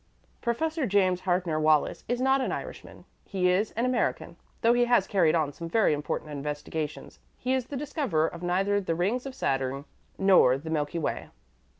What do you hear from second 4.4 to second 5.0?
Though he